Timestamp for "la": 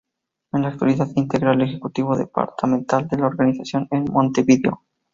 0.63-0.69, 3.17-3.27